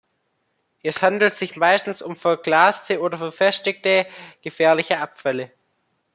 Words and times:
Es 0.81 1.03
handelt 1.03 1.35
sich 1.35 1.57
meistens 1.57 2.01
um 2.01 2.15
verglaste 2.15 3.01
oder 3.01 3.19
verfestigte 3.19 4.07
gefährliche 4.41 4.97
Abfälle. 4.97 5.51